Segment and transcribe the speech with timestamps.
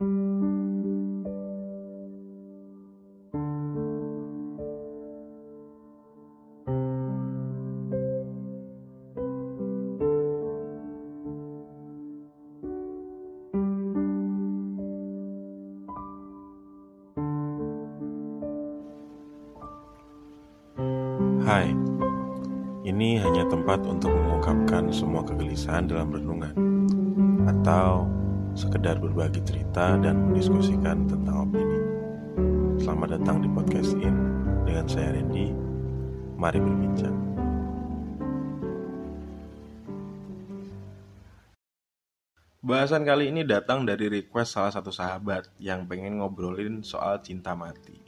[0.00, 0.08] Hai,
[22.88, 26.56] ini hanya tempat untuk mengungkapkan semua kegelisahan dalam renungan
[27.44, 28.08] Atau
[28.54, 31.80] sekedar berbagi cerita dan mendiskusikan tentang opini.
[32.82, 34.16] Selamat datang di podcast In
[34.66, 35.54] dengan saya Randy.
[36.40, 37.16] Mari berbincang.
[42.60, 47.98] Bahasan kali ini datang dari request salah satu sahabat yang pengen ngobrolin soal cinta mati.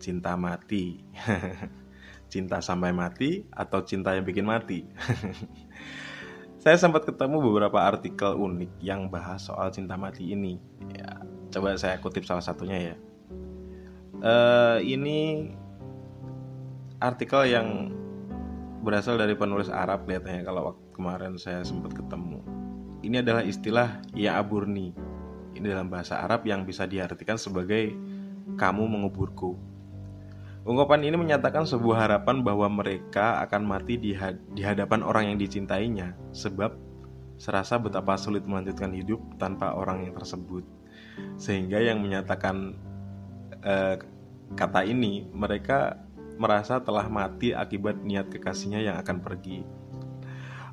[0.00, 1.00] Cinta mati.
[2.32, 4.84] Cinta sampai mati atau cinta yang bikin mati.
[6.58, 10.58] saya sempat ketemu beberapa artikel unik yang bahas soal cinta mati ini.
[10.90, 11.22] Ya,
[11.54, 12.96] coba saya kutip salah satunya ya.
[14.18, 15.50] Uh, ini
[16.98, 17.94] artikel yang
[18.82, 22.42] berasal dari penulis Arab lihatnya kalau waktu kemarin saya sempat ketemu.
[23.06, 24.90] Ini adalah istilah ya aburni.
[25.54, 27.94] Ini dalam bahasa Arab yang bisa diartikan sebagai
[28.58, 29.67] kamu menguburku
[30.68, 34.12] Ungkapan ini menyatakan sebuah harapan bahwa mereka akan mati di,
[34.52, 36.76] di hadapan orang yang dicintainya, sebab
[37.40, 40.68] serasa betapa sulit melanjutkan hidup tanpa orang yang tersebut.
[41.40, 42.76] Sehingga yang menyatakan
[43.64, 43.96] eh,
[44.52, 46.04] kata ini, mereka
[46.36, 49.64] merasa telah mati akibat niat kekasihnya yang akan pergi.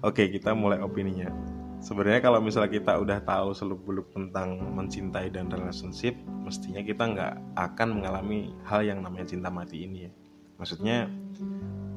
[0.03, 1.54] Oke, kita mulai opininya
[1.85, 7.33] sebenarnya kalau misalnya kita udah tahu seluk beluk tentang mencintai dan relationship mestinya kita nggak
[7.53, 10.11] akan mengalami hal yang namanya cinta mati ini ya.
[10.57, 11.05] Maksudnya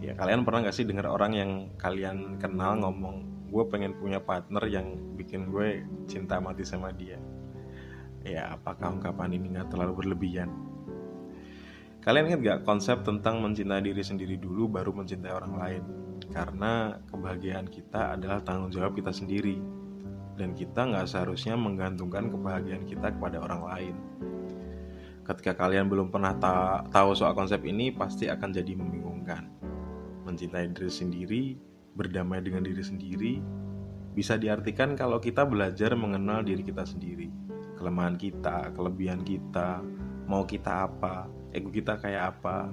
[0.04, 1.50] ya kalian pernah nggak sih dengar orang yang
[1.80, 7.16] kalian kenal ngomong gue pengen punya partner yang bikin gue cinta mati sama dia.
[8.28, 10.52] Ya apakah ungkapan ini nggak terlalu berlebihan?
[11.98, 15.82] Kalian ingat gak konsep tentang mencintai diri sendiri dulu baru mencintai orang lain
[16.38, 19.58] karena kebahagiaan kita adalah tanggung jawab kita sendiri
[20.38, 23.94] dan kita nggak seharusnya menggantungkan kebahagiaan kita kepada orang lain.
[25.26, 29.50] Ketika kalian belum pernah ta tahu soal konsep ini, pasti akan jadi membingungkan.
[30.22, 31.42] Mencintai diri sendiri,
[31.98, 33.42] berdamai dengan diri sendiri,
[34.14, 37.28] bisa diartikan kalau kita belajar mengenal diri kita sendiri,
[37.74, 39.82] kelemahan kita, kelebihan kita,
[40.30, 42.70] mau kita apa, ego kita kayak apa.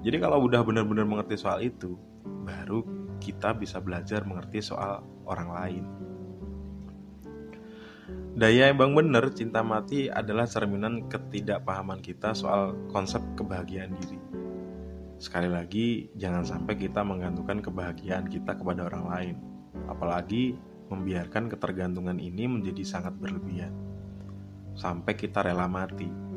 [0.00, 1.96] Jadi kalau udah benar-benar mengerti soal itu,
[2.44, 2.80] baru
[3.20, 5.84] kita bisa belajar mengerti soal orang lain.
[8.30, 14.16] Daya yang bang bener, cinta mati adalah cerminan ketidakpahaman kita soal konsep kebahagiaan diri.
[15.20, 19.36] Sekali lagi, jangan sampai kita menggantungkan kebahagiaan kita kepada orang lain,
[19.90, 20.56] apalagi
[20.88, 23.74] membiarkan ketergantungan ini menjadi sangat berlebihan.
[24.72, 26.29] Sampai kita rela mati.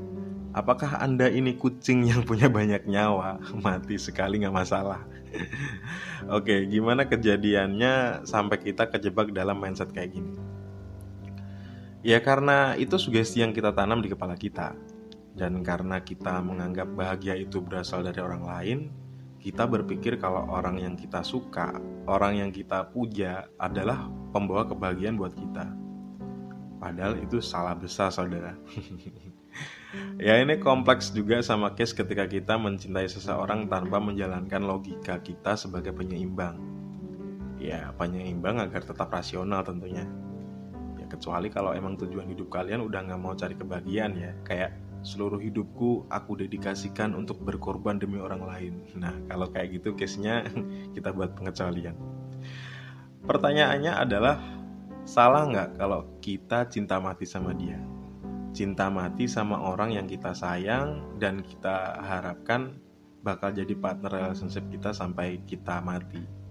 [0.54, 3.42] Apakah Anda ini kucing yang punya banyak nyawa?
[3.58, 5.02] Mati sekali nggak masalah.
[6.38, 10.38] Oke, gimana kejadiannya sampai kita kejebak dalam mindset kayak gini?
[12.06, 14.78] Ya karena itu sugesti yang kita tanam di kepala kita.
[15.34, 18.80] Dan karena kita menganggap bahagia itu berasal dari orang lain,
[19.42, 21.74] kita berpikir kalau orang yang kita suka,
[22.06, 25.66] orang yang kita puja adalah pembawa kebahagiaan buat kita.
[26.78, 28.54] Padahal itu salah besar saudara.
[30.18, 35.94] ya ini kompleks juga sama case ketika kita mencintai seseorang tanpa menjalankan logika kita sebagai
[35.94, 36.58] penyeimbang.
[37.62, 40.04] Ya penyeimbang agar tetap rasional tentunya.
[41.14, 44.34] Kecuali kalau emang tujuan hidup kalian udah nggak mau cari kebahagiaan ya.
[44.42, 44.74] Kayak
[45.06, 48.74] seluruh hidupku aku dedikasikan untuk berkorban demi orang lain.
[48.98, 50.42] Nah kalau kayak gitu case-nya
[50.98, 51.94] kita buat pengecualian.
[53.30, 54.42] Pertanyaannya adalah
[55.06, 57.93] salah nggak kalau kita cinta mati sama dia
[58.54, 62.80] cinta mati sama orang yang kita sayang dan kita harapkan
[63.26, 66.44] bakal jadi partner relationship kita sampai kita mati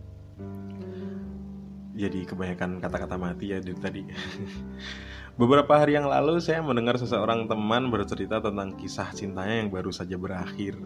[1.93, 4.03] jadi kebanyakan kata-kata mati ya dari tadi.
[5.41, 10.17] Beberapa hari yang lalu saya mendengar seseorang teman bercerita tentang kisah cintanya yang baru saja
[10.17, 10.77] berakhir.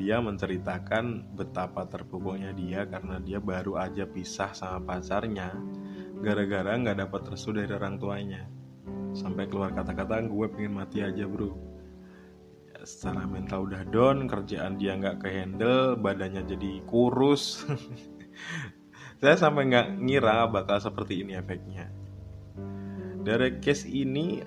[0.00, 5.52] Dia menceritakan betapa terpukulnya dia karena dia baru aja pisah sama pacarnya
[6.24, 8.48] gara-gara nggak dapat restu dari orang tuanya.
[9.12, 11.54] Sampai keluar kata-kata gue pengen mati aja bro.
[12.70, 17.64] Ya, secara mental udah down, kerjaan dia nggak kehandle, badannya jadi kurus.
[19.20, 21.92] saya sampai nggak ngira bakal seperti ini efeknya
[23.20, 24.40] dari case ini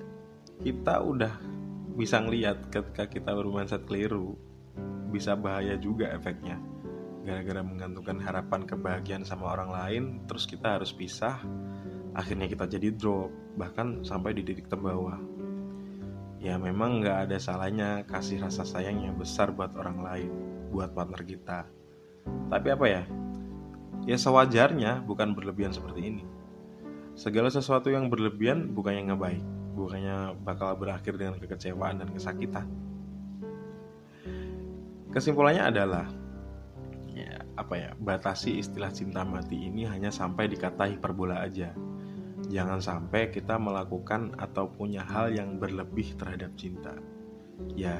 [0.65, 1.33] kita udah
[1.93, 4.33] bisa ngeliat ketika kita bermindset keliru
[5.13, 6.57] bisa bahaya juga efeknya
[7.21, 11.37] gara-gara menggantungkan harapan kebahagiaan sama orang lain terus kita harus pisah
[12.13, 15.17] akhirnya kita jadi drop bahkan sampai di titik terbawah
[16.43, 20.31] ya memang nggak ada salahnya kasih rasa sayang yang besar buat orang lain,
[20.75, 21.63] buat partner kita.
[22.51, 23.03] Tapi apa ya?
[24.03, 26.23] Ya sewajarnya, bukan berlebihan seperti ini.
[27.15, 29.43] Segala sesuatu yang berlebihan bukannya nggak baik,
[29.79, 32.67] bukannya bakal berakhir dengan kekecewaan dan kesakitan.
[35.15, 36.11] Kesimpulannya adalah
[37.63, 41.71] apa ya batasi istilah cinta mati ini hanya sampai di kata hiperbola aja
[42.51, 46.91] Jangan sampai kita melakukan atau punya hal yang berlebih terhadap cinta.
[47.77, 47.95] Ya,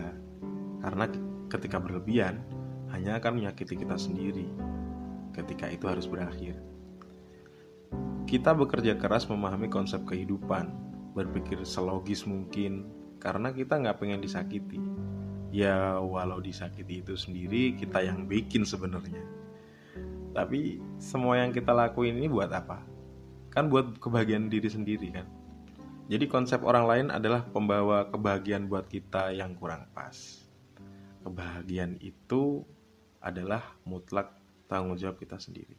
[0.84, 1.08] karena
[1.48, 2.44] ketika berlebihan
[2.92, 4.50] hanya akan menyakiti kita sendiri.
[5.32, 6.60] Ketika itu harus berakhir.
[8.28, 10.70] Kita bekerja keras memahami konsep kehidupan,
[11.18, 12.86] berpikir selogis mungkin,
[13.18, 14.82] karena kita nggak pengen disakiti.
[15.54, 19.22] Ya, walau disakiti itu sendiri kita yang bikin sebenarnya.
[20.34, 22.82] Tapi semua yang kita lakuin ini buat apa?
[23.54, 25.30] kan buat kebahagiaan diri sendiri kan?
[26.10, 30.42] Jadi konsep orang lain adalah pembawa kebahagiaan buat kita yang kurang pas.
[31.22, 32.66] Kebahagiaan itu
[33.22, 34.34] adalah mutlak
[34.66, 35.78] tanggung jawab kita sendiri